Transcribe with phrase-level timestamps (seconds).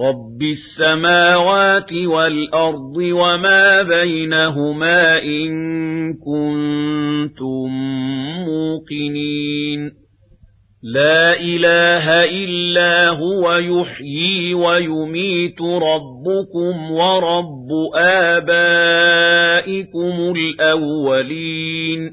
[0.00, 5.52] رب السماوات والأرض وما بينهما إن
[6.14, 7.68] كنتم
[8.46, 9.90] موقنين
[10.82, 17.68] لا إله إلا هو يحيي ويميت ربكم ورب
[18.34, 19.24] آبائكم
[20.36, 22.12] الأولين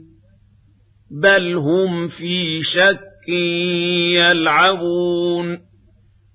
[1.22, 3.30] بل هم في شك
[4.20, 5.73] يلعبون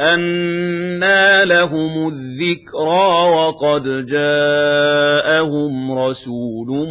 [0.00, 6.88] أَنَّىٰ لَهُمُ الذِّكْرَىٰ وَقَدْ جَاءَهُمْ رَسُولٌ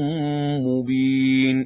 [0.60, 1.66] مُّبِينٌ.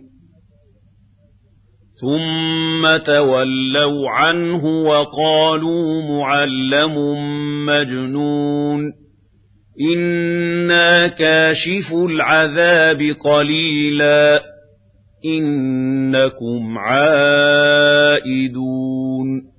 [2.02, 6.96] ثُمَّ تَوَلَّوْا عَنْهُ وَقَالُوا مُعَلَّمٌ
[7.66, 8.94] مَّجْنُونٌ.
[9.96, 14.42] إِنَّا كَاشِفُو الْعَذَابِ قَلِيلًا.
[15.26, 19.59] إِنَّكُمْ عَائِدُونَ.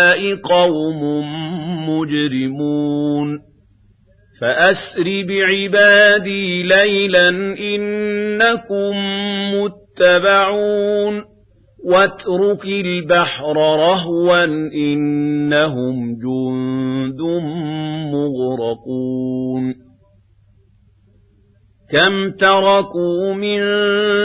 [0.35, 1.01] قَوْمٌ
[1.89, 3.39] مُّجْرِمُونَ
[4.41, 8.93] فَأَسْرِ بِعِبَادِي لَيْلًا إِنَّكُم
[9.53, 11.23] مُّتَّبَعُونَ
[11.85, 17.21] وَاتْرُكِ الْبَحْرَ رَهْوًا إِنَّهُمْ جُندٌ
[18.13, 19.73] مُّغْرَقُونَ
[21.91, 23.59] كَمْ تَرَكُوا مِن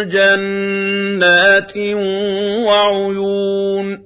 [0.09, 1.77] جَنَّاتٍ
[2.67, 4.06] وَعُيُونٍ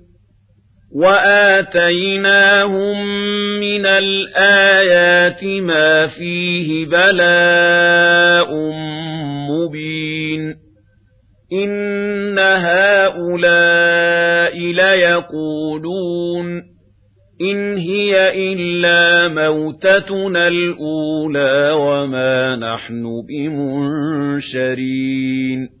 [0.95, 2.95] وَآتَيْنَاهُم
[3.59, 8.55] مِّنَ الْآيَاتِ مَا فِيهِ بَلَاءٌ
[9.49, 10.55] مُّبِينٌ
[11.53, 16.71] إِنَّ هَٰؤُلَاءِ لَيَقُولُونَ
[17.41, 23.05] إن هي إلا موتتنا الأولى وما نحن
[24.41, 25.80] بمنشرين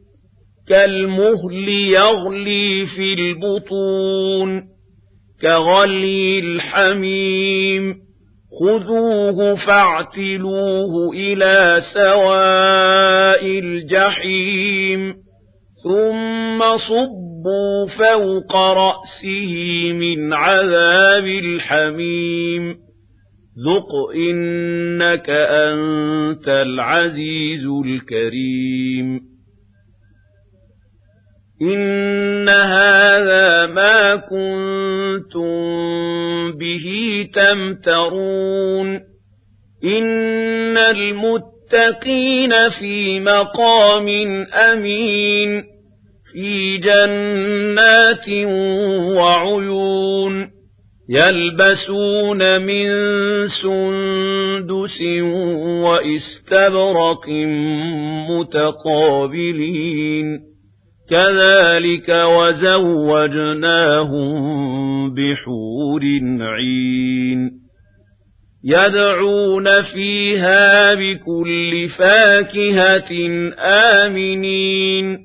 [0.67, 4.63] كالمهل يغلي في البطون
[5.41, 7.95] كغلي الحميم
[8.59, 15.13] خذوه فاعتلوه إلى سواء الجحيم
[15.83, 22.75] ثم صبوا فوق رأسه من عذاب الحميم
[23.65, 29.20] ذق إنك أنت العزيز الكريم
[31.61, 35.51] إن هذا ما كنتم
[36.57, 36.85] به
[37.33, 38.99] تمترون
[39.83, 44.07] إن المتقين في مقام
[44.53, 45.63] أمين
[46.33, 48.29] في جنات
[49.17, 50.51] وعيون
[51.09, 52.87] يلبسون من
[53.47, 55.01] سندس
[55.83, 57.29] وإستبرق
[59.11, 60.50] متقابلين
[61.11, 63.51] كذلك وزوجناهم
[65.13, 66.01] بحور
[66.41, 67.51] عين
[68.63, 73.11] يدعون فيها بكل فاكهة
[73.59, 75.17] آمنين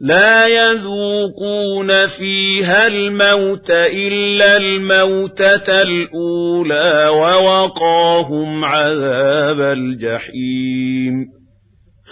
[0.00, 11.26] لا يذوقون فيها الموت إلا الموتة الأولى ووقاهم عذاب الجحيم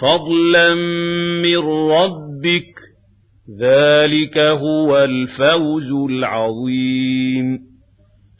[0.01, 0.73] فضلا
[1.43, 1.57] من
[1.91, 2.86] ربك
[3.55, 7.59] ذلك هو الفوز العظيم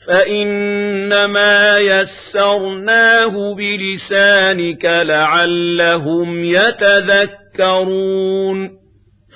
[0.07, 8.07] فإنما يسرناه بلسانك لعلهم يتذكرون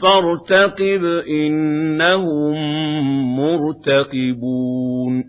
[0.01, 2.55] فارتقب إنهم
[3.35, 5.23] مرتقبون